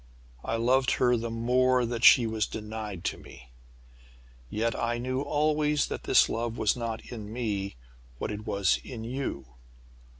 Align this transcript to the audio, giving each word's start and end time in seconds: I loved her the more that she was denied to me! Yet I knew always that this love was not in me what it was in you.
I 0.43 0.55
loved 0.55 0.93
her 0.93 1.15
the 1.15 1.29
more 1.29 1.85
that 1.85 2.03
she 2.03 2.25
was 2.25 2.47
denied 2.47 3.03
to 3.03 3.19
me! 3.19 3.51
Yet 4.49 4.75
I 4.75 4.97
knew 4.97 5.21
always 5.21 5.85
that 5.89 6.05
this 6.05 6.27
love 6.27 6.57
was 6.57 6.75
not 6.75 7.11
in 7.11 7.31
me 7.31 7.75
what 8.17 8.31
it 8.31 8.47
was 8.47 8.79
in 8.83 9.03
you. 9.03 9.45